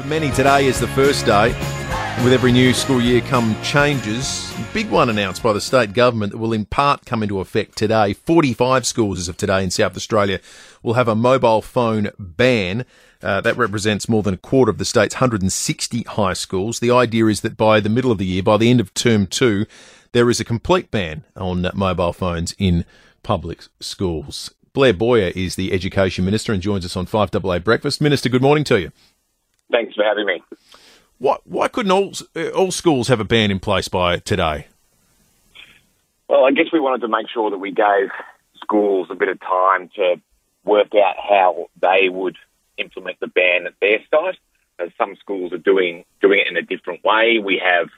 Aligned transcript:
For 0.00 0.06
many, 0.06 0.30
today 0.30 0.64
is 0.64 0.80
the 0.80 0.88
first 0.88 1.26
day. 1.26 1.48
With 2.24 2.32
every 2.32 2.52
new 2.52 2.72
school 2.72 3.02
year 3.02 3.20
come 3.20 3.54
changes. 3.62 4.50
Big 4.72 4.88
one 4.88 5.10
announced 5.10 5.42
by 5.42 5.52
the 5.52 5.60
state 5.60 5.92
government 5.92 6.32
that 6.32 6.38
will 6.38 6.54
in 6.54 6.64
part 6.64 7.04
come 7.04 7.22
into 7.22 7.38
effect 7.40 7.76
today. 7.76 8.14
45 8.14 8.86
schools 8.86 9.18
as 9.18 9.28
of 9.28 9.36
today 9.36 9.62
in 9.62 9.70
South 9.70 9.96
Australia 9.96 10.40
will 10.82 10.94
have 10.94 11.06
a 11.06 11.14
mobile 11.14 11.60
phone 11.60 12.10
ban. 12.18 12.86
Uh, 13.22 13.42
that 13.42 13.58
represents 13.58 14.08
more 14.08 14.22
than 14.22 14.32
a 14.32 14.38
quarter 14.38 14.70
of 14.70 14.78
the 14.78 14.86
state's 14.86 15.16
160 15.16 16.02
high 16.04 16.32
schools. 16.32 16.80
The 16.80 16.90
idea 16.90 17.26
is 17.26 17.42
that 17.42 17.58
by 17.58 17.78
the 17.80 17.90
middle 17.90 18.10
of 18.10 18.16
the 18.16 18.26
year, 18.26 18.42
by 18.42 18.56
the 18.56 18.70
end 18.70 18.80
of 18.80 18.94
term 18.94 19.26
two, 19.26 19.66
there 20.12 20.30
is 20.30 20.40
a 20.40 20.44
complete 20.46 20.90
ban 20.90 21.24
on 21.36 21.68
mobile 21.74 22.14
phones 22.14 22.54
in 22.58 22.86
public 23.22 23.64
schools. 23.80 24.50
Blair 24.72 24.94
Boyer 24.94 25.32
is 25.34 25.56
the 25.56 25.72
Education 25.72 26.24
Minister 26.24 26.52
and 26.52 26.62
joins 26.62 26.84
us 26.84 26.96
on 26.96 27.04
5AA 27.04 27.62
Breakfast. 27.62 28.00
Minister, 28.00 28.28
good 28.28 28.40
morning 28.40 28.64
to 28.64 28.80
you. 28.80 28.92
Thanks 29.70 29.94
for 29.94 30.04
having 30.04 30.26
me. 30.26 30.42
Why, 31.18 31.36
why 31.44 31.68
couldn't 31.68 31.92
all, 31.92 32.12
all 32.54 32.70
schools 32.70 33.08
have 33.08 33.20
a 33.20 33.24
ban 33.24 33.50
in 33.50 33.60
place 33.60 33.88
by 33.88 34.18
today? 34.18 34.68
Well, 36.28 36.44
I 36.44 36.52
guess 36.52 36.66
we 36.72 36.80
wanted 36.80 37.02
to 37.02 37.08
make 37.08 37.28
sure 37.28 37.50
that 37.50 37.58
we 37.58 37.72
gave 37.72 38.10
schools 38.62 39.08
a 39.10 39.14
bit 39.14 39.28
of 39.28 39.40
time 39.40 39.90
to 39.96 40.20
work 40.64 40.94
out 40.94 41.16
how 41.16 41.68
they 41.80 42.08
would 42.08 42.36
implement 42.78 43.20
the 43.20 43.26
ban 43.26 43.66
at 43.66 43.74
their 43.80 43.98
site. 44.10 44.38
As 44.78 44.90
some 44.96 45.14
schools 45.16 45.52
are 45.52 45.58
doing 45.58 46.04
doing 46.22 46.40
it 46.40 46.48
in 46.48 46.56
a 46.56 46.62
different 46.62 47.04
way. 47.04 47.38
We 47.38 47.60
have 47.62 47.88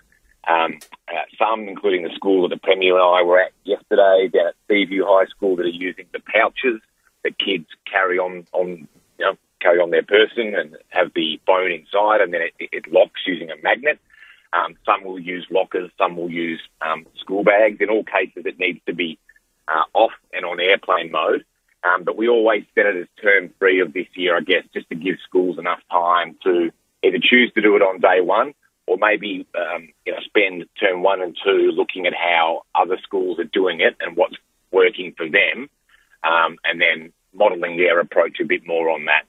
um, 0.48 0.80
uh, 1.08 1.20
some, 1.38 1.68
including 1.68 2.02
the 2.02 2.14
school 2.14 2.42
that 2.42 2.54
the 2.54 2.60
Premier 2.60 2.94
and 2.94 3.04
I 3.04 3.22
were 3.22 3.38
at 3.38 3.52
yesterday 3.62 4.28
down 4.32 4.48
at 4.48 4.54
Seaview 4.68 5.04
High 5.06 5.26
School, 5.26 5.54
that 5.56 5.66
are 5.66 5.68
using 5.68 6.06
the 6.12 6.18
pouches 6.20 6.80
that 7.22 7.38
kids 7.38 7.66
carry 7.84 8.18
on 8.18 8.46
on 8.52 8.88
you 9.18 9.24
know, 9.24 9.36
carry 9.62 9.78
on 9.78 9.90
their 9.90 10.02
person 10.02 10.54
and 10.54 10.76
have 10.88 11.12
the 11.14 11.40
phone 11.46 11.70
inside, 11.70 12.20
and 12.20 12.32
then 12.32 12.42
it, 12.42 12.54
it 12.58 12.92
locks 12.92 13.20
using 13.26 13.50
a 13.50 13.56
magnet. 13.62 13.98
Um, 14.52 14.76
some 14.84 15.04
will 15.04 15.18
use 15.18 15.46
lockers, 15.50 15.90
some 15.96 16.16
will 16.16 16.30
use 16.30 16.60
um, 16.82 17.06
school 17.18 17.44
bags. 17.44 17.78
In 17.80 17.88
all 17.88 18.04
cases, 18.04 18.44
it 18.44 18.58
needs 18.58 18.80
to 18.86 18.94
be 18.94 19.18
uh, 19.68 19.84
off 19.94 20.12
and 20.32 20.44
on 20.44 20.60
airplane 20.60 21.10
mode. 21.10 21.44
Um, 21.84 22.04
but 22.04 22.16
we 22.16 22.28
always 22.28 22.64
set 22.74 22.86
it 22.86 22.96
as 22.96 23.06
term 23.22 23.50
three 23.58 23.80
of 23.80 23.92
this 23.92 24.06
year, 24.14 24.36
I 24.36 24.40
guess, 24.40 24.64
just 24.72 24.88
to 24.90 24.94
give 24.94 25.16
schools 25.24 25.58
enough 25.58 25.80
time 25.90 26.36
to 26.44 26.70
either 27.02 27.18
choose 27.20 27.52
to 27.54 27.62
do 27.62 27.74
it 27.76 27.82
on 27.82 28.00
day 28.00 28.20
one 28.20 28.54
or 28.86 28.96
maybe 28.98 29.46
um, 29.54 29.88
you 30.04 30.12
know 30.12 30.20
spend 30.24 30.64
term 30.78 31.02
one 31.02 31.22
and 31.22 31.36
two 31.42 31.72
looking 31.74 32.06
at 32.06 32.14
how 32.14 32.62
other 32.74 32.98
schools 33.02 33.38
are 33.38 33.44
doing 33.44 33.80
it 33.80 33.96
and 34.00 34.16
what's 34.16 34.36
working 34.70 35.14
for 35.16 35.28
them, 35.28 35.68
um, 36.24 36.56
and 36.64 36.80
then 36.80 37.12
modelling 37.34 37.76
their 37.76 38.00
approach 38.00 38.40
a 38.40 38.44
bit 38.44 38.66
more 38.66 38.90
on 38.90 39.06
that. 39.06 39.24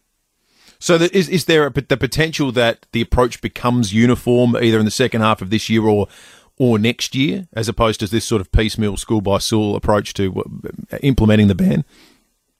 So, 0.83 0.95
is 0.95 1.29
is 1.29 1.45
there 1.45 1.65
a, 1.65 1.71
the 1.71 1.95
potential 1.95 2.51
that 2.51 2.87
the 2.91 2.99
approach 2.99 3.39
becomes 3.39 3.93
uniform 3.93 4.57
either 4.57 4.79
in 4.79 4.83
the 4.83 4.91
second 4.91 5.21
half 5.21 5.41
of 5.41 5.49
this 5.49 5.69
year 5.69 5.83
or 5.83 6.09
or 6.57 6.77
next 6.77 7.15
year, 7.15 7.47
as 7.53 7.69
opposed 7.69 8.01
to 8.01 8.07
this 8.07 8.25
sort 8.25 8.41
of 8.41 8.51
piecemeal 8.51 8.97
school 8.97 9.21
by 9.21 9.37
school 9.37 9.77
approach 9.77 10.13
to 10.15 10.43
implementing 11.01 11.47
the 11.47 11.55
ban? 11.55 11.85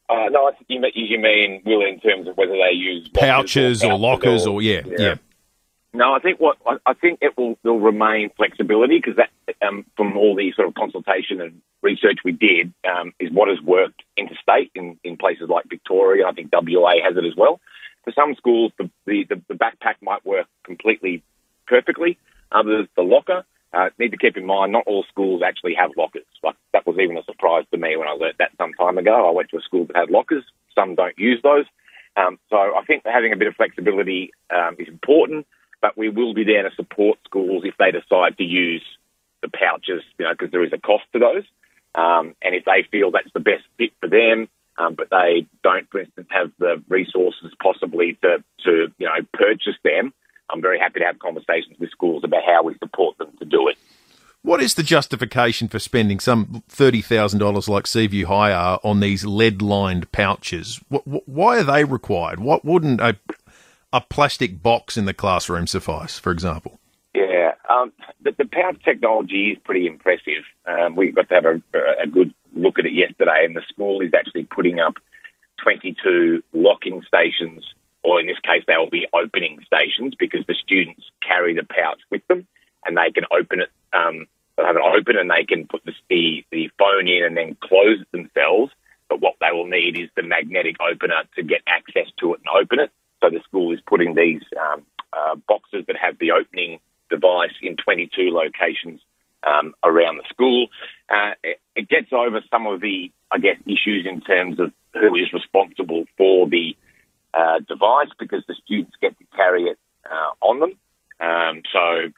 Uh, 0.08 0.30
no, 0.32 0.48
I 0.48 0.54
think 0.54 0.68
you 0.70 0.80
mean, 0.80 0.92
you 0.96 1.20
mean 1.20 1.64
Will 1.66 1.86
in 1.86 2.00
terms 2.00 2.30
of 2.30 2.38
whether 2.38 2.54
they 2.54 2.72
use 2.72 3.10
pouches 3.10 3.84
or, 3.84 3.92
or 3.92 4.00
lockers 4.00 4.48
or, 4.48 4.54
or 4.54 4.62
yeah, 4.62 4.84
yeah, 4.86 4.96
yeah. 4.98 5.16
No, 5.94 6.14
I 6.14 6.20
think 6.20 6.40
what 6.40 6.58
I 6.86 6.94
think 6.94 7.20
it 7.22 7.38
will, 7.38 7.60
will 7.62 7.82
remain 7.82 8.30
flexibility 8.38 9.00
because 9.00 9.18
that 9.18 9.32
um, 9.68 9.86
from 9.98 10.16
all 10.16 10.34
the 10.34 10.54
sort 10.54 10.70
of 10.70 10.76
consultation 10.76 11.42
and 11.42 11.62
research 11.82 12.20
we 12.24 12.32
did 12.32 12.74
um, 12.90 13.12
is 13.20 13.34
what 13.34 13.50
has 13.50 13.60
worked 13.60 14.02
interstate 14.16 14.72
in, 14.76 14.98
in 15.04 15.18
places 15.18 15.50
like 15.50 15.66
Victoria. 15.68 16.26
I 16.26 16.32
think 16.32 16.54
WA 16.54 16.94
has 17.04 17.18
it 17.18 17.26
as 17.26 17.36
well 17.36 17.60
for 18.04 18.14
some 18.14 18.36
schools, 18.36 18.72
the, 18.78 18.90
the, 19.06 19.26
the, 19.48 19.54
backpack 19.54 19.96
might 20.02 20.26
work 20.26 20.48
completely 20.64 21.24
perfectly. 21.68 22.18
Others, 22.52 22.88
the 22.96 23.02
locker. 23.02 23.46
Uh, 23.74 23.90
need 23.98 24.12
to 24.12 24.18
keep 24.18 24.38
in 24.38 24.46
mind, 24.46 24.72
not 24.72 24.84
all 24.86 25.04
schools 25.10 25.42
actually 25.44 25.74
have 25.74 25.90
lockers. 25.98 26.26
Like 26.44 26.56
that 26.74 26.86
was 26.86 26.98
even 27.02 27.18
a 27.18 27.24
surprise 27.24 27.66
to 27.72 27.78
me 27.78 27.98
when 27.98 28.08
I 28.08 28.12
learned 28.12 28.36
that 28.38 28.52
some 28.58 28.74
time 28.74 29.00
ago. 29.00 29.28
I 29.28 29.32
went 29.32 29.50
to 29.50 29.58
a 29.58 29.62
school 29.62 29.86
that 29.86 29.96
had 29.96 30.12
lockers. 30.12 30.44
Some 30.76 30.94
don't 30.94 31.18
use 31.18 31.40
those. 31.42 31.66
Um, 32.16 32.38
so 32.52 32.58
I 32.58 32.84
think 32.86 33.04
having 33.06 33.34
a 33.34 33.38
bit 33.38 33.48
of 33.48 33.56
flexibility 33.56 34.32
um, 34.52 34.76
is 34.78 34.88
important, 34.88 35.48
but 35.82 35.98
we 35.98 36.10
will 36.10 36.36
be 36.36 36.44
there 36.44 36.62
to 36.70 36.76
support 36.76 37.18
schools 37.26 37.64
if 37.66 37.76
they 37.78 37.90
decide 37.90 38.38
to 38.38 38.44
use 38.44 38.84
the 39.42 39.50
pouches, 39.50 40.04
you 40.20 40.26
know, 40.26 40.34
because 40.34 40.52
there 40.52 40.64
is 40.64 40.74
a 40.74 40.78
cost 40.78 41.06
to 41.14 41.20
those. 41.20 41.44
Um, 41.96 42.36
and 42.42 42.54
if 42.54 42.66
they 42.66 42.86
feel 42.92 43.12
that's 43.12 43.34
the 43.34 43.40
best 43.40 43.64
fit 43.78 43.92
for 44.00 44.08
them, 44.08 44.50
um, 44.78 44.96
but 44.96 45.10
they 45.10 45.48
don't, 45.64 45.90
for 45.90 46.00
instance, 46.00 46.28
have 46.32 46.52
the 46.60 46.84
resources 46.90 47.52
possibly 47.62 48.18
to, 48.22 48.44
to 48.66 48.92
you 48.98 49.06
know 49.06 49.26
purchase 49.34 49.76
them. 49.84 50.14
I'm 50.50 50.62
very 50.62 50.80
happy 50.80 51.00
to 51.00 51.06
have 51.06 51.20
conversations 51.20 51.78
with 51.80 51.92
schools 51.92 52.24
about 52.24 52.44
how 52.46 52.64
we 52.64 52.76
support 52.80 53.18
them 53.18 53.30
to 53.40 53.46
do 53.46 53.68
it. 53.70 53.78
What 54.42 54.62
is 54.62 54.74
the 54.74 54.84
justification 54.84 55.70
for 55.70 55.80
spending 55.80 56.20
some 56.20 56.64
thirty 56.68 57.02
thousand 57.02 57.40
dollars 57.40 57.70
like 57.70 57.88
Seaview 57.88 58.26
High 58.26 58.52
are 58.52 58.80
on 58.84 59.00
these 59.00 59.26
lead-lined 59.26 60.12
pouches? 60.12 60.82
Why 60.90 61.60
are 61.60 61.64
they 61.64 61.86
required? 61.86 62.40
What 62.40 62.66
wouldn't 62.66 63.00
a 63.00 63.18
a 63.94 64.02
plastic 64.02 64.62
box 64.62 64.98
in 64.98 65.06
the 65.06 65.14
classroom 65.14 65.68
suffice, 65.68 66.20
for 66.20 66.32
example? 66.32 66.80
Yeah, 67.16 67.54
um, 67.70 67.94
the, 68.22 68.32
the 68.38 68.46
pouch 68.46 68.84
technology 68.84 69.52
is 69.52 69.60
pretty 69.64 69.86
impressive. 69.86 70.44
Um, 70.66 70.96
we 70.96 71.12
got 71.12 71.30
to 71.30 71.36
have 71.36 71.46
a, 71.46 71.62
a 72.02 72.08
good 72.08 72.34
look 72.54 72.80
at 72.80 72.86
it 72.86 72.94
yesterday, 72.94 73.44
and 73.46 73.56
the 73.56 73.64
school 73.70 74.02
is 74.02 74.14
actually 74.14 74.44
putting 74.44 74.80
up 74.80 74.96
22 75.64 76.44
locking 76.54 77.02
stations, 77.08 77.64
or 78.04 78.20
in 78.20 78.28
this 78.28 78.40
case, 78.40 78.64
they 78.68 78.78
will 78.78 78.90
be 78.90 79.08
opening 79.14 79.60
stations 79.66 80.14
because 80.18 80.46
the 80.48 80.56
students 80.56 81.04
carry 81.26 81.56
the 81.56 81.64
pouch 81.64 82.00
with 82.12 82.26
them 82.28 82.46
and 82.86 82.98
they 82.98 83.12
can 83.12 83.24
open 83.32 83.62
it. 83.62 83.70
Um, 83.94 84.28
they'll 84.56 84.66
have 84.66 84.76
it 84.76 84.82
open 84.82 85.18
and 85.18 85.32
they 85.32 85.46
can 85.46 85.68
put 85.68 85.84
the, 85.86 85.94
the, 86.10 86.46
the 86.52 86.70
phone 86.78 87.08
in 87.08 87.24
and 87.24 87.38
then 87.38 87.58
close 87.62 88.02
it 88.02 88.12
themselves. 88.12 88.72
But 89.10 89.22
what 89.22 89.36
they 89.40 89.52
will 89.52 89.68
need 89.68 89.98
is 89.98 90.10
the 90.16 90.24
magnetic 90.24 90.78
opener 90.82 91.24
to 91.36 91.44
get 91.44 91.62
access 91.68 92.12
to 92.20 92.34
it 92.34 92.42
and 92.46 92.64
open 92.64 92.80
it. 92.80 92.92
So 93.22 93.30
the 93.30 93.42
school 93.48 93.72
is 93.74 93.80
putting 93.88 94.16
these 94.16 94.42
um, 94.60 94.84
uh, 95.14 95.36
boxes 95.48 95.86
that 95.88 95.96
have 95.96 96.18
the 96.20 96.32
opening 96.32 96.80
device 97.10 97.54
in 97.62 97.78
22 97.78 98.32
locations 98.32 99.00
um, 99.44 99.74
around 99.84 100.18
the 100.18 100.24
school. 100.30 100.68
Uh, 101.10 101.32
gets 101.94 102.12
over 102.12 102.42
some 102.50 102.66
of 102.66 102.82
the, 102.82 103.12
I 103.30 103.38
guess, 103.38 103.58
issues 103.66 104.08
in 104.10 104.22
terms 104.22 104.60
of 104.60 104.72
who 104.94 105.16
is 105.16 105.32
responsible 105.32 106.06
for 106.18 106.50
the 106.50 106.76
uh, 107.34 107.60
device 107.68 108.10
because 108.18 108.44
the 108.48 108.56
students 108.64 108.96
get 109.00 109.18
to 109.20 109.26
carry 109.36 109.66
it 109.66 109.78
uh, 110.10 110.32
on 110.42 110.60
them. 110.60 110.74
Um, 111.20 111.62
so 111.72 112.12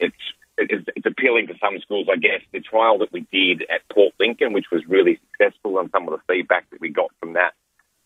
it's, 0.00 0.16
it's, 0.58 0.88
it's 0.96 1.06
appealing 1.06 1.46
to 1.46 1.54
some 1.60 1.78
schools, 1.80 2.08
I 2.12 2.16
guess. 2.16 2.40
The 2.52 2.60
trial 2.60 2.98
that 2.98 3.12
we 3.12 3.26
did 3.32 3.62
at 3.62 3.88
Port 3.88 4.14
Lincoln, 4.18 4.52
which 4.52 4.66
was 4.72 4.82
really 4.88 5.20
successful, 5.30 5.78
and 5.78 5.90
some 5.92 6.08
of 6.08 6.14
the 6.14 6.32
feedback 6.32 6.68
that 6.70 6.80
we 6.80 6.88
got 6.88 7.10
from 7.20 7.34
that, 7.34 7.54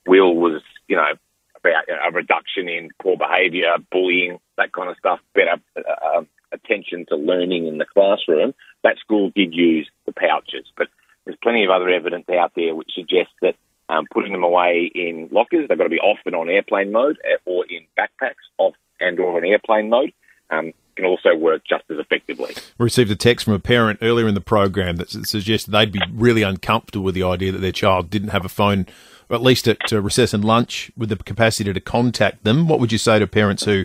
Will 0.07 0.35
was, 0.35 0.63
you 0.89 0.97
know, 0.97 1.13
about 1.57 1.85
a 1.89 2.13
reduction 2.13 2.69
in 2.69 2.91
poor 3.03 3.17
behaviour, 3.17 3.77
bullying, 3.91 4.39
that 4.59 4.73
kind 4.73 4.91
of 4.91 4.97
stuff, 4.99 5.21
better 5.35 5.61
uh, 5.77 6.23
attention 6.53 7.05
to 7.09 7.17
learning 7.17 7.67
in 7.67 7.79
the 7.79 7.85
classroom, 7.85 8.55
that 8.83 8.99
school 8.99 9.31
did 9.35 9.55
use 9.55 9.89
the 10.07 10.13
pouches. 10.13 10.67
But 10.77 10.89
there's 11.39 11.53
plenty 11.53 11.65
of 11.65 11.71
other 11.71 11.89
evidence 11.89 12.29
out 12.29 12.53
there 12.55 12.75
which 12.75 12.91
suggests 12.95 13.33
that 13.43 13.55
um, 13.89 14.07
putting 14.13 14.33
them 14.33 14.43
away 14.43 14.91
in 14.95 15.29
lockers, 15.31 15.69
they've 15.69 15.79
got 15.79 15.85
to 15.85 15.91
be 15.91 16.01
off 16.01 16.19
and 16.27 16.35
on 16.35 16.49
airplane 16.49 16.93
mode, 16.93 17.19
eh, 17.25 17.37
or 17.47 17.65
in 17.69 17.87
backpacks 17.99 18.35
off 18.59 18.75
and 19.01 19.19
or 19.19 19.37
on 19.37 19.45
airplane 19.45 19.89
mode. 19.89 20.13
Um, 20.51 20.73
can 20.97 21.05
also 21.05 21.37
work 21.37 21.63
just 21.69 21.85
as 21.91 21.99
effectively. 21.99 22.55
We 22.77 22.85
received 22.85 23.11
a 23.11 23.17
text 23.17 23.45
from 23.45 23.55
a 23.55 23.61
parent 23.61 24.01
earlier 24.03 24.27
in 24.27 24.35
the 24.35 24.41
program 24.41 24.97
that 24.97 25.11
suggested 25.11 25.71
they'd 25.71 25.93
be 25.93 26.03
really 26.13 26.43
uncomfortable 26.43 27.05
with 27.05 27.15
the 27.15 27.23
idea 27.23 27.53
that 27.53 27.61
their 27.61 27.71
child 27.71 28.11
didn't 28.11 28.31
have 28.31 28.45
a 28.45 28.49
phone, 28.49 28.87
at 29.31 29.41
least 29.41 29.69
at 29.69 29.93
uh, 29.93 30.01
recess 30.01 30.35
and 30.35 30.45
lunch, 30.45 30.91
with 30.97 31.09
the 31.09 31.17
capacity 31.17 31.73
to 31.73 31.81
contact 31.81 32.43
them. 32.43 32.67
What 32.67 32.81
would 32.81 32.91
you 32.91 32.99
say 32.99 33.21
to 33.21 33.29
parents 33.29 33.65
who 33.65 33.85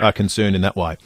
are 0.00 0.12
concerned 0.12 0.56
in 0.56 0.62
that 0.62 0.74
way? 0.74 0.96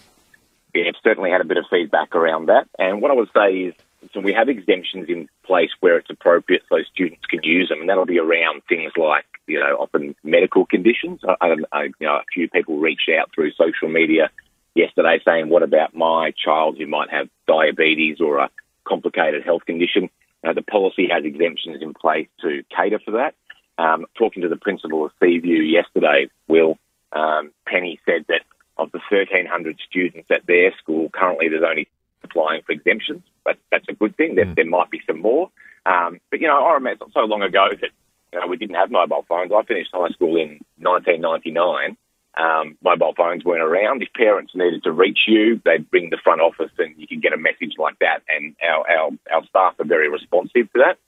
yeah, 0.75 0.91
certainly 1.03 1.31
had 1.31 1.41
a 1.41 1.45
bit 1.45 1.57
of 1.57 1.65
feedback 1.71 2.15
around 2.15 2.47
that. 2.47 2.69
And 2.79 3.01
what 3.01 3.11
I 3.11 3.15
would 3.15 3.31
say 3.35 3.53
is, 3.55 3.75
so 4.13 4.21
we 4.21 4.33
have 4.33 4.49
exemptions 4.49 5.09
in 5.09 5.29
place 5.45 5.71
where 5.81 5.99
it's 5.99 6.11
appropriate 6.11 6.63
so 6.69 6.79
students 6.93 7.25
can 7.27 7.41
use 7.43 7.69
them, 7.69 7.81
and 7.81 7.89
that'll 7.89 8.07
be 8.07 8.19
around 8.19 8.63
things 8.69 8.93
like, 8.97 9.25
you 9.47 9.59
know, 9.59 9.77
often 9.77 10.15
medical 10.23 10.67
conditions. 10.67 11.21
I, 11.41 11.57
I, 11.73 11.83
you 11.85 11.93
know, 12.01 12.17
a 12.17 12.25
few 12.33 12.49
people 12.49 12.79
reached 12.79 13.09
out 13.09 13.31
through 13.35 13.53
social 13.53 13.89
media 13.89 14.31
yesterday 14.75 15.21
saying, 15.25 15.49
what 15.49 15.63
about 15.63 15.95
my 15.95 16.33
child 16.33 16.79
who 16.79 16.87
might 16.87 17.11
have 17.11 17.29
diabetes 17.47 18.21
or 18.21 18.39
a 18.39 18.51
complicated 18.85 19.45
health 19.45 19.65
condition? 19.67 20.11
Uh, 20.45 20.53
the 20.53 20.63
policy 20.63 21.09
has 21.11 21.25
exemptions 21.25 21.83
in 21.83 21.93
place 21.93 22.29
to 22.41 22.63
cater 22.75 23.01
for 23.05 23.13
that. 23.13 23.35
Um, 23.79 24.07
talking 24.17 24.43
to 24.43 24.49
the 24.49 24.57
principal 24.57 25.05
of 25.05 25.13
Seaview 25.21 25.63
yesterday, 25.63 26.29
Will, 26.47 26.79
um, 27.13 27.53
Penny 27.67 28.01
said 28.07 28.25
that 28.29 28.43
of 28.77 28.93
the 28.93 29.01
1,300 29.11 29.79
students 29.89 30.31
at 30.31 30.47
their 30.47 30.73
school, 30.79 31.11
currently 31.11 31.49
there's 31.49 31.65
only 31.69 31.89
applying 32.31 32.63
for 32.63 32.73
exemptions, 32.73 33.23
but 33.45 33.59
that's 33.71 33.89
a 33.89 33.95
good 33.95 34.17
thing. 34.17 34.35
There, 34.35 34.47
mm. 34.47 34.55
there 34.55 34.67
might 34.67 34.91
be 34.91 35.01
some 35.07 35.21
more. 35.21 35.51
Um, 35.87 36.21
but, 36.31 36.41
you 36.41 36.49
know, 36.49 36.65
I 36.65 36.75
remember 36.75 37.07
so 37.13 37.21
long 37.21 37.43
ago 37.43 37.69
that 37.81 37.91
you 38.33 38.41
know, 38.41 38.47
we 38.47 38.57
didn't 38.57 38.77
have 38.77 38.91
mobile 38.91 39.25
phones. 39.29 39.53
I 39.53 39.63
finished 39.63 39.91
high 39.93 40.11
school 40.11 40.37
in 40.37 40.61
1999, 40.79 41.97
um, 42.39 42.79
mobile 42.83 43.15
phones 43.17 43.45
weren't 43.45 43.63
around. 43.63 44.03
If 44.03 44.13
parents 44.13 44.53
needed 44.55 44.85
to 44.85 44.93
reach 44.93 45.21
you, 45.27 45.61
they'd 45.65 45.87
ring 45.91 46.11
the 46.11 46.19
front 46.23 46.41
office 46.41 46.71
and 46.79 46.95
you 46.97 47.07
could 47.09 47.21
get 47.21 47.33
a 47.33 47.37
message 47.37 47.75
like 47.79 47.99
that. 47.99 48.23
And 48.29 48.55
our, 48.63 48.89
our, 48.89 49.11
our 49.33 49.45
staff 49.47 49.75
are 49.81 49.85
very 49.85 50.09
responsive 50.09 50.73
to 50.73 50.79
that. 50.79 50.99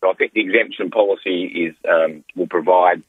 So 0.00 0.10
I 0.10 0.14
think 0.14 0.32
the 0.32 0.40
exemption 0.40 0.90
policy 0.90 1.44
is 1.44 1.74
um, 1.88 2.24
will 2.34 2.48
provide 2.48 3.02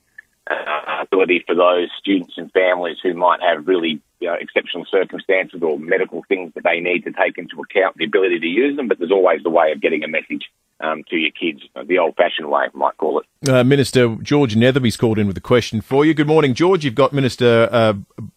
uh, 0.50 1.02
ability 1.02 1.44
for 1.48 1.56
those 1.56 1.90
students 1.98 2.34
and 2.38 2.52
families 2.52 2.98
who 3.02 3.14
might 3.14 3.42
have 3.42 3.68
really 3.68 4.02
you 4.22 4.28
know, 4.28 4.36
exceptional 4.40 4.86
circumstances 4.86 5.62
or 5.62 5.78
medical 5.80 6.24
things 6.30 6.54
that 6.54 6.64
they 6.64 6.80
need 6.80 7.04
to 7.04 7.12
take 7.12 7.38
into 7.38 7.60
account 7.60 7.98
the 7.98 8.06
ability 8.06 8.40
to 8.40 8.48
use 8.48 8.78
them. 8.78 8.88
But 8.88 9.00
there's 9.00 9.12
always 9.12 9.42
the 9.44 9.50
way 9.50 9.72
of 9.72 9.82
getting 9.82 10.04
a 10.04 10.08
message 10.08 10.50
um, 10.80 11.04
to 11.10 11.18
your 11.18 11.32
kids, 11.32 11.62
the 11.86 11.98
old-fashioned 12.00 12.50
way, 12.50 12.66
I 12.74 12.78
might 12.78 12.98
call 12.98 13.20
it. 13.20 13.50
Uh, 13.50 13.64
Minister 13.64 14.16
George 14.22 14.56
Netherby's 14.56 14.98
called 14.98 15.20
in 15.20 15.28
with 15.28 15.38
a 15.38 15.42
question 15.42 15.82
for 15.82 16.06
you. 16.06 16.14
Good 16.14 16.28
morning, 16.28 16.54
George. 16.54 16.86
You've 16.86 16.96
got 16.96 17.14
Minister 17.14 17.68
uh, 17.72 17.94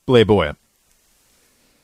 Blair 0.06 0.24
Boyer. 0.24 0.56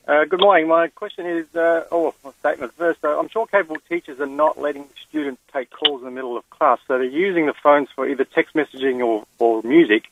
Uh, 0.07 0.25
good 0.25 0.41
morning. 0.41 0.67
My 0.67 0.87
question 0.89 1.25
is, 1.25 1.55
uh, 1.55 1.85
oh, 1.91 2.13
my 2.23 2.31
statement 2.39 2.73
first. 2.73 3.03
Uh, 3.03 3.17
I'm 3.17 3.29
sure 3.29 3.47
capable 3.47 3.77
teachers 3.87 4.19
are 4.19 4.25
not 4.25 4.59
letting 4.59 4.89
students 5.07 5.41
take 5.53 5.69
calls 5.69 6.01
in 6.01 6.05
the 6.05 6.11
middle 6.11 6.35
of 6.37 6.49
class, 6.49 6.79
so 6.87 6.97
they're 6.97 7.03
using 7.05 7.45
the 7.45 7.53
phones 7.53 7.87
for 7.95 8.07
either 8.07 8.25
text 8.25 8.55
messaging 8.55 9.05
or, 9.05 9.25
or 9.39 9.61
music. 9.63 10.05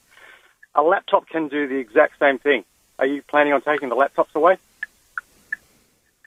A 0.75 0.83
laptop 0.83 1.27
can 1.27 1.47
do 1.47 1.67
the 1.67 1.77
exact 1.77 2.19
same 2.19 2.37
thing. 2.39 2.63
Are 2.99 3.05
you 3.05 3.21
planning 3.21 3.53
on 3.53 3.61
taking 3.61 3.87
the 3.87 3.95
laptops 3.95 4.35
away? 4.35 4.57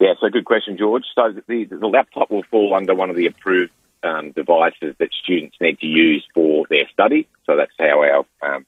Yeah, 0.01 0.15
so 0.21 0.29
good 0.31 0.47
question, 0.47 0.79
George. 0.79 1.05
So 1.15 1.35
the, 1.47 1.65
the 1.65 1.87
laptop 1.87 2.31
will 2.31 2.43
fall 2.45 2.75
under 2.75 2.95
one 2.95 3.11
of 3.11 3.17
the 3.17 3.27
approved 3.27 3.73
um, 4.03 4.33
devices 4.33 4.97
that 4.99 5.13
students 5.23 5.57
need 5.61 5.79
to 5.81 5.87
use 5.87 6.27
for 6.35 6.67
their 6.71 6.89
study. 6.93 7.29
So 7.47 7.57
that's 7.57 7.73
how 7.79 8.03
our 8.03 8.25
um, 8.43 8.67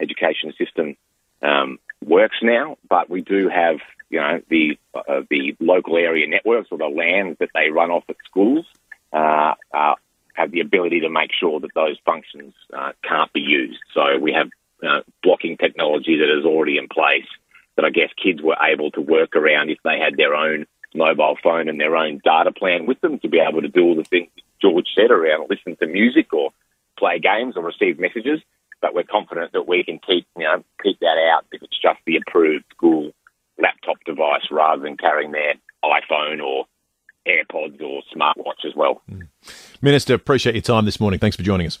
education 0.00 0.54
system 0.58 0.96
um, 1.42 1.78
works 2.02 2.38
now. 2.42 2.78
But 2.88 3.10
we 3.10 3.20
do 3.20 3.48
have, 3.50 3.76
you 4.08 4.20
know, 4.20 4.40
the 4.48 4.78
uh, 4.94 5.20
the 5.28 5.54
local 5.60 5.96
area 5.96 6.26
networks 6.26 6.68
or 6.72 6.78
the 6.78 6.86
LANs 6.86 7.36
that 7.40 7.50
they 7.54 7.70
run 7.70 7.90
off 7.90 8.04
at 8.08 8.16
schools 8.24 8.64
uh, 9.12 9.54
uh, 9.72 9.94
have 10.32 10.50
the 10.50 10.60
ability 10.60 11.00
to 11.00 11.10
make 11.10 11.30
sure 11.38 11.60
that 11.60 11.74
those 11.74 11.98
functions 12.04 12.54
uh, 12.72 12.92
can't 13.06 13.32
be 13.32 13.40
used. 13.40 13.80
So 13.92 14.18
we 14.18 14.32
have 14.32 14.48
uh, 14.86 15.02
blocking 15.22 15.56
technology 15.56 16.18
that 16.18 16.38
is 16.38 16.44
already 16.44 16.78
in 16.78 16.88
place 16.88 17.26
that 17.76 17.84
I 17.84 17.90
guess 17.90 18.10
kids 18.22 18.40
were 18.42 18.56
able 18.62 18.90
to 18.92 19.00
work 19.00 19.34
around 19.36 19.70
if 19.70 19.78
they 19.84 19.98
had 19.98 20.16
their 20.16 20.34
own 20.34 20.66
mobile 20.94 21.36
phone 21.42 21.68
and 21.68 21.80
their 21.80 21.96
own 21.96 22.20
data 22.24 22.52
plan 22.52 22.86
with 22.86 23.00
them 23.00 23.18
to 23.18 23.28
be 23.28 23.40
able 23.40 23.62
to 23.62 23.68
do 23.68 23.82
all 23.82 23.96
the 23.96 24.04
things 24.04 24.30
George 24.60 24.86
said 24.94 25.10
around 25.10 25.48
listen 25.50 25.76
to 25.76 25.86
music 25.86 26.32
or 26.32 26.50
play 26.96 27.18
games 27.18 27.56
or 27.56 27.64
receive 27.64 27.98
messages. 27.98 28.40
But 28.80 28.94
we're 28.94 29.02
confident 29.04 29.52
that 29.52 29.66
we 29.66 29.82
can 29.82 29.98
keep 29.98 30.26
you 30.36 30.44
know 30.44 30.62
keep 30.82 31.00
that 31.00 31.18
out 31.32 31.46
if 31.52 31.62
it's 31.62 31.78
just 31.78 31.98
the 32.06 32.16
approved 32.16 32.64
school 32.70 33.12
laptop 33.58 33.96
device 34.04 34.46
rather 34.50 34.82
than 34.82 34.96
carrying 34.96 35.32
their 35.32 35.54
iPhone 35.84 36.42
or 36.42 36.66
AirPods 37.26 37.80
or 37.80 38.02
smartwatch 38.14 38.64
as 38.66 38.74
well. 38.74 39.02
Mm. 39.10 39.28
Minister, 39.80 40.14
appreciate 40.14 40.54
your 40.54 40.62
time 40.62 40.84
this 40.84 41.00
morning. 41.00 41.18
Thanks 41.18 41.36
for 41.36 41.42
joining 41.42 41.66
us. 41.66 41.78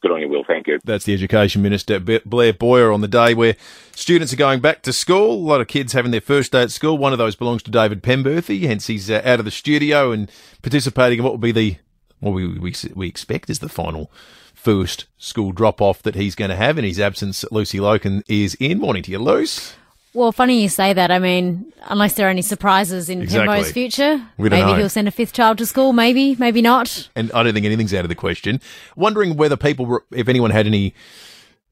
Good 0.00 0.12
on 0.12 0.20
you, 0.20 0.28
Will. 0.28 0.44
Thank 0.46 0.68
you. 0.68 0.78
That's 0.84 1.04
the 1.04 1.14
Education 1.14 1.60
Minister, 1.60 1.98
Blair 1.98 2.52
Boyer, 2.52 2.92
on 2.92 3.00
the 3.00 3.08
day 3.08 3.34
where 3.34 3.56
students 3.92 4.32
are 4.32 4.36
going 4.36 4.60
back 4.60 4.82
to 4.82 4.92
school. 4.92 5.32
A 5.32 5.48
lot 5.48 5.60
of 5.60 5.66
kids 5.66 5.92
having 5.92 6.12
their 6.12 6.20
first 6.20 6.52
day 6.52 6.62
at 6.62 6.70
school. 6.70 6.96
One 6.96 7.12
of 7.12 7.18
those 7.18 7.34
belongs 7.34 7.64
to 7.64 7.70
David 7.70 8.02
Penberthy, 8.02 8.62
hence 8.62 8.86
he's 8.86 9.10
uh, 9.10 9.20
out 9.24 9.40
of 9.40 9.44
the 9.44 9.50
studio 9.50 10.12
and 10.12 10.30
participating 10.62 11.18
in 11.18 11.24
what 11.24 11.32
will 11.32 11.38
be 11.38 11.52
the 11.52 11.76
what 12.20 12.32
we, 12.32 12.46
we, 12.58 12.74
we 12.94 13.08
expect 13.08 13.50
is 13.50 13.58
the 13.58 13.68
final 13.68 14.10
first 14.54 15.06
school 15.18 15.52
drop 15.52 15.80
off 15.80 16.02
that 16.02 16.16
he's 16.16 16.34
going 16.34 16.50
to 16.50 16.56
have 16.56 16.78
in 16.78 16.84
his 16.84 17.00
absence. 17.00 17.44
Lucy 17.50 17.78
Loken 17.78 18.22
is 18.28 18.54
in. 18.60 18.78
Morning 18.78 19.02
to 19.02 19.10
you, 19.10 19.18
Luce. 19.18 19.74
Well, 20.14 20.32
funny 20.32 20.62
you 20.62 20.68
say 20.68 20.92
that. 20.92 21.10
I 21.10 21.18
mean, 21.18 21.72
unless 21.84 22.14
there 22.14 22.26
are 22.26 22.30
any 22.30 22.42
surprises 22.42 23.08
in 23.08 23.22
exactly. 23.22 23.46
Pembo's 23.46 23.72
future, 23.72 24.26
maybe 24.38 24.56
know. 24.56 24.74
he'll 24.74 24.88
send 24.88 25.06
a 25.06 25.10
fifth 25.10 25.32
child 25.32 25.58
to 25.58 25.66
school. 25.66 25.92
Maybe, 25.92 26.34
maybe 26.36 26.62
not. 26.62 27.08
And 27.14 27.30
I 27.32 27.42
don't 27.42 27.52
think 27.52 27.66
anything's 27.66 27.94
out 27.94 28.04
of 28.04 28.08
the 28.08 28.14
question. 28.14 28.60
Wondering 28.96 29.36
whether 29.36 29.56
people, 29.56 30.00
if 30.10 30.28
anyone 30.28 30.50
had 30.50 30.66
any 30.66 30.94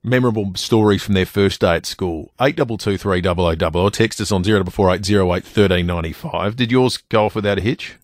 memorable 0.07 0.53
stories 0.55 1.03
from 1.03 1.15
their 1.15 1.27
first 1.27 1.61
day 1.61 1.75
at 1.77 1.87
school. 1.87 2.33
Eight 2.41 2.57
double 2.57 2.79
two 2.79 2.97
three 2.97 3.21
double 3.21 3.47
o 3.47 3.55
double 3.55 3.81
or 3.81 3.91
text 3.91 4.21
us 4.21 4.33
on 4.33 4.45
zero 4.45 4.61
double 4.61 4.73
four 4.73 4.95
eight 4.95 5.05
zero 5.05 5.35
eight 5.35 5.45
thirteen 5.45 5.87
ninety 5.87 6.13
five. 6.13 6.57
Did 6.57 6.71
yours 6.71 6.97
go 6.97 7.27
off 7.27 7.35
without 7.35 7.59
a 7.59 7.63
hitch? 7.63 7.97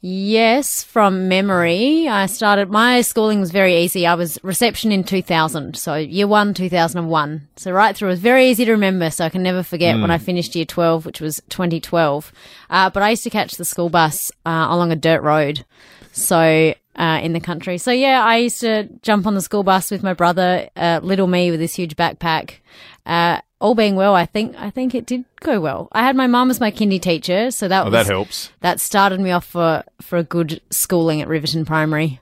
Yes, 0.00 0.84
from 0.84 1.26
memory. 1.26 2.06
I 2.08 2.26
started, 2.26 2.70
my 2.70 3.00
schooling 3.00 3.40
was 3.40 3.50
very 3.50 3.78
easy. 3.78 4.06
I 4.06 4.14
was 4.14 4.38
reception 4.44 4.92
in 4.92 5.02
2000. 5.02 5.76
So 5.76 5.96
year 5.96 6.28
one, 6.28 6.54
2001. 6.54 7.48
So 7.56 7.72
right 7.72 7.96
through. 7.96 8.08
It 8.08 8.12
was 8.12 8.20
very 8.20 8.48
easy 8.48 8.64
to 8.64 8.72
remember. 8.72 9.10
So 9.10 9.24
I 9.24 9.28
can 9.28 9.42
never 9.42 9.64
forget 9.64 9.96
mm. 9.96 10.02
when 10.02 10.12
I 10.12 10.18
finished 10.18 10.54
year 10.54 10.64
12, 10.64 11.04
which 11.04 11.20
was 11.20 11.42
2012. 11.48 12.32
Uh, 12.70 12.90
but 12.90 13.02
I 13.02 13.10
used 13.10 13.24
to 13.24 13.30
catch 13.30 13.56
the 13.56 13.64
school 13.64 13.88
bus, 13.88 14.30
uh, 14.46 14.66
along 14.70 14.92
a 14.92 14.96
dirt 14.96 15.22
road. 15.22 15.64
So, 16.12 16.74
uh, 16.98 17.20
in 17.22 17.32
the 17.32 17.40
country. 17.40 17.78
So 17.78 17.92
yeah, 17.92 18.24
I 18.24 18.38
used 18.38 18.60
to 18.60 18.88
jump 19.02 19.26
on 19.26 19.34
the 19.34 19.40
school 19.40 19.62
bus 19.62 19.90
with 19.90 20.02
my 20.02 20.14
brother, 20.14 20.68
uh, 20.76 21.00
little 21.02 21.28
me 21.28 21.50
with 21.50 21.60
this 21.60 21.74
huge 21.74 21.96
backpack. 21.96 22.54
Uh, 23.08 23.40
all 23.60 23.74
being 23.74 23.96
well, 23.96 24.14
I 24.14 24.26
think 24.26 24.54
I 24.56 24.70
think 24.70 24.94
it 24.94 25.06
did 25.06 25.24
go 25.40 25.60
well. 25.60 25.88
I 25.92 26.02
had 26.02 26.14
my 26.14 26.26
mum 26.26 26.50
as 26.50 26.60
my 26.60 26.70
kindy 26.70 27.00
teacher, 27.00 27.50
so 27.50 27.66
that 27.66 27.80
oh, 27.80 27.84
was, 27.86 27.92
that 27.92 28.06
helps. 28.06 28.50
That 28.60 28.80
started 28.80 29.18
me 29.18 29.30
off 29.30 29.46
for 29.46 29.82
for 30.00 30.18
a 30.18 30.22
good 30.22 30.60
schooling 30.70 31.20
at 31.20 31.26
Riverton 31.26 31.64
Primary. 31.64 32.20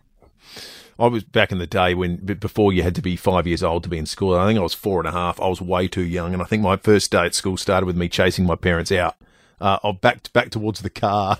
I 0.98 1.08
was 1.08 1.24
back 1.24 1.52
in 1.52 1.58
the 1.58 1.66
day 1.66 1.92
when 1.94 2.16
before 2.16 2.72
you 2.72 2.82
had 2.82 2.94
to 2.94 3.02
be 3.02 3.16
five 3.16 3.46
years 3.46 3.62
old 3.62 3.82
to 3.82 3.88
be 3.90 3.98
in 3.98 4.06
school. 4.06 4.34
I 4.34 4.46
think 4.46 4.58
I 4.58 4.62
was 4.62 4.72
four 4.72 5.00
and 5.00 5.08
a 5.08 5.12
half. 5.12 5.38
I 5.40 5.48
was 5.48 5.60
way 5.60 5.88
too 5.88 6.04
young, 6.06 6.32
and 6.32 6.40
I 6.40 6.46
think 6.46 6.62
my 6.62 6.76
first 6.76 7.10
day 7.10 7.26
at 7.26 7.34
school 7.34 7.58
started 7.58 7.84
with 7.84 7.96
me 7.96 8.08
chasing 8.08 8.46
my 8.46 8.56
parents 8.56 8.92
out. 8.92 9.16
Uh, 9.58 9.92
back 9.92 10.32
back 10.34 10.50
towards 10.50 10.80
the 10.80 10.90
car, 10.90 11.38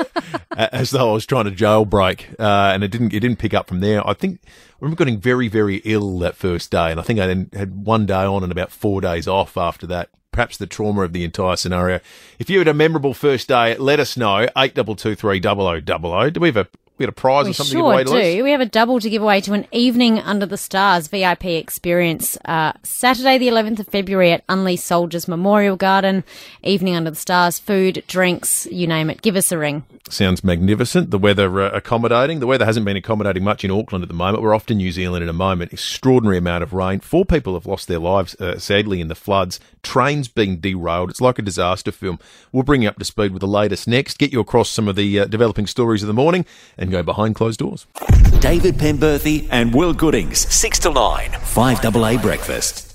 as 0.56 0.90
though 0.90 1.10
I 1.10 1.12
was 1.12 1.26
trying 1.26 1.46
to 1.46 1.50
jailbreak, 1.50 2.38
uh, 2.38 2.72
and 2.72 2.84
it 2.84 2.88
didn't 2.88 3.12
it 3.12 3.20
didn't 3.20 3.38
pick 3.38 3.52
up 3.52 3.66
from 3.66 3.80
there. 3.80 4.06
I 4.06 4.14
think 4.14 4.40
I 4.44 4.76
remember 4.80 4.98
getting 4.98 5.18
very, 5.18 5.48
very 5.48 5.76
ill 5.84 6.20
that 6.20 6.36
first 6.36 6.70
day, 6.70 6.92
and 6.92 7.00
I 7.00 7.02
think 7.02 7.18
I 7.18 7.26
then 7.26 7.50
had 7.52 7.84
one 7.84 8.06
day 8.06 8.24
on 8.24 8.44
and 8.44 8.52
about 8.52 8.70
four 8.70 9.00
days 9.00 9.26
off 9.26 9.56
after 9.56 9.88
that. 9.88 10.10
Perhaps 10.30 10.58
the 10.58 10.68
trauma 10.68 11.02
of 11.02 11.12
the 11.12 11.24
entire 11.24 11.56
scenario. 11.56 11.98
If 12.38 12.48
you 12.48 12.58
had 12.58 12.68
a 12.68 12.74
memorable 12.74 13.12
first 13.12 13.48
day, 13.48 13.76
let 13.76 13.98
us 13.98 14.16
know. 14.16 14.46
Eight 14.56 14.74
double 14.74 14.94
two 14.94 15.16
three 15.16 15.40
double 15.40 15.66
o 15.66 15.80
double 15.80 16.12
o. 16.12 16.30
Do 16.30 16.38
we 16.38 16.48
have 16.48 16.56
a 16.56 16.68
we 16.98 17.04
had 17.04 17.10
a 17.10 17.12
prize 17.12 17.44
we 17.44 17.50
or 17.50 17.54
something 17.54 17.78
sure 17.78 17.92
to 17.96 18.04
give 18.04 18.12
away 18.12 18.34
do. 18.34 18.44
We 18.44 18.50
have 18.50 18.60
a 18.60 18.66
double 18.66 18.98
to 18.98 19.08
give 19.08 19.22
away 19.22 19.40
to 19.42 19.52
an 19.52 19.66
evening 19.70 20.18
under 20.18 20.46
the 20.46 20.56
stars 20.56 21.06
VIP 21.06 21.46
experience. 21.46 22.36
Uh, 22.44 22.72
Saturday, 22.82 23.38
the 23.38 23.48
11th 23.48 23.78
of 23.78 23.86
February 23.86 24.32
at 24.32 24.46
Unley 24.48 24.76
Soldiers 24.76 25.28
Memorial 25.28 25.76
Garden. 25.76 26.24
Evening 26.64 26.96
under 26.96 27.10
the 27.10 27.16
stars, 27.16 27.58
food, 27.58 28.02
drinks, 28.08 28.66
you 28.66 28.88
name 28.88 29.10
it. 29.10 29.22
Give 29.22 29.36
us 29.36 29.52
a 29.52 29.58
ring. 29.58 29.84
Sounds 30.10 30.42
magnificent. 30.42 31.10
The 31.10 31.18
weather 31.18 31.60
uh, 31.60 31.70
accommodating. 31.70 32.40
The 32.40 32.46
weather 32.46 32.64
hasn't 32.64 32.86
been 32.86 32.96
accommodating 32.96 33.44
much 33.44 33.64
in 33.64 33.70
Auckland 33.70 34.02
at 34.02 34.08
the 34.08 34.14
moment. 34.14 34.42
We're 34.42 34.54
off 34.54 34.66
to 34.66 34.74
New 34.74 34.90
Zealand 34.90 35.22
in 35.22 35.28
a 35.28 35.34
moment. 35.34 35.72
Extraordinary 35.72 36.38
amount 36.38 36.62
of 36.62 36.72
rain. 36.72 37.00
Four 37.00 37.24
people 37.24 37.54
have 37.54 37.66
lost 37.66 37.88
their 37.88 37.98
lives, 37.98 38.34
uh, 38.40 38.58
sadly, 38.58 39.00
in 39.00 39.08
the 39.08 39.14
floods. 39.14 39.60
Trains 39.82 40.26
being 40.26 40.56
derailed. 40.56 41.10
It's 41.10 41.20
like 41.20 41.38
a 41.38 41.42
disaster 41.42 41.92
film. 41.92 42.18
We'll 42.52 42.62
bring 42.64 42.82
you 42.82 42.88
up 42.88 42.98
to 42.98 43.04
speed 43.04 43.32
with 43.32 43.40
the 43.40 43.46
latest 43.46 43.86
next. 43.86 44.18
Get 44.18 44.32
you 44.32 44.40
across 44.40 44.70
some 44.70 44.88
of 44.88 44.96
the 44.96 45.20
uh, 45.20 45.24
developing 45.26 45.66
stories 45.66 46.02
of 46.02 46.06
the 46.06 46.14
morning 46.14 46.44
and 46.88 46.92
go 46.92 47.02
behind 47.02 47.34
closed 47.34 47.60
doors. 47.60 47.86
David 48.40 48.76
Penberthy 48.76 49.46
and 49.50 49.74
Will 49.74 49.92
Goodings, 49.92 50.38
6 50.52 50.78
to 50.80 50.92
9, 50.92 51.30
5AA 51.30 52.20
Breakfast. 52.22 52.87